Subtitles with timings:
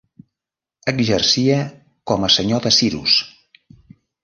[0.91, 1.59] Exercia
[2.13, 3.21] com a senyor de Siros.